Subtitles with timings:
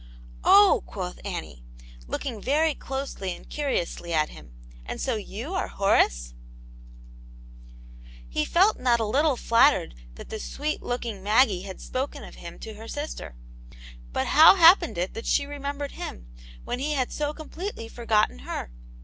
[0.43, 1.63] "Oh!'' quoth Annie,
[2.07, 4.51] looking very closely and curiously at him,"
[4.87, 6.33] and so you are Horace?
[7.27, 12.33] *' He felt not a little flattered that this sweet look ing Maggie had spoken of
[12.33, 13.35] him to her sister;
[14.11, 16.25] but how happened it that she remembered him,
[16.65, 18.71] when he had so completely forgotten her